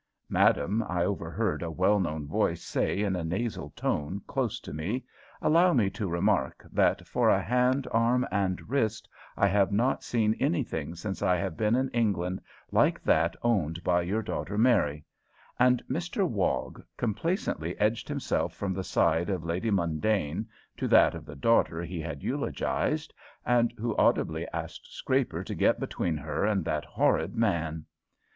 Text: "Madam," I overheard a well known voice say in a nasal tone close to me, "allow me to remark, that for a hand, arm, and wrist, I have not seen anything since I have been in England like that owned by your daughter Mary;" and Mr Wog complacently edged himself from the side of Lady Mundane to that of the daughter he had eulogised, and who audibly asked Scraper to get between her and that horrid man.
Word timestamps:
"Madam," 0.29 0.81
I 0.89 1.05
overheard 1.05 1.61
a 1.61 1.69
well 1.69 1.99
known 1.99 2.25
voice 2.25 2.63
say 2.63 3.01
in 3.03 3.15
a 3.15 3.23
nasal 3.23 3.69
tone 3.75 4.19
close 4.25 4.59
to 4.61 4.73
me, 4.73 5.05
"allow 5.43 5.73
me 5.73 5.91
to 5.91 6.09
remark, 6.09 6.65
that 6.71 7.05
for 7.07 7.29
a 7.29 7.39
hand, 7.39 7.87
arm, 7.91 8.27
and 8.31 8.67
wrist, 8.67 9.07
I 9.37 9.45
have 9.45 9.71
not 9.71 10.01
seen 10.03 10.33
anything 10.39 10.95
since 10.95 11.21
I 11.21 11.35
have 11.35 11.55
been 11.55 11.75
in 11.75 11.89
England 11.89 12.41
like 12.71 12.99
that 13.03 13.35
owned 13.43 13.83
by 13.83 14.01
your 14.01 14.23
daughter 14.23 14.57
Mary;" 14.57 15.05
and 15.59 15.83
Mr 15.87 16.27
Wog 16.27 16.81
complacently 16.97 17.79
edged 17.79 18.07
himself 18.07 18.55
from 18.55 18.73
the 18.73 18.83
side 18.83 19.29
of 19.29 19.45
Lady 19.45 19.69
Mundane 19.69 20.47
to 20.77 20.87
that 20.87 21.13
of 21.13 21.25
the 21.27 21.35
daughter 21.35 21.83
he 21.83 22.01
had 22.01 22.23
eulogised, 22.23 23.13
and 23.45 23.71
who 23.77 23.95
audibly 23.97 24.47
asked 24.51 24.91
Scraper 24.95 25.43
to 25.43 25.53
get 25.53 25.79
between 25.79 26.17
her 26.17 26.43
and 26.43 26.65
that 26.65 26.85
horrid 26.85 27.35
man. 27.35 27.85